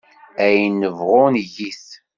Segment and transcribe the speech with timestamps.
[0.45, 1.85] Ayen nebɣu neg-it.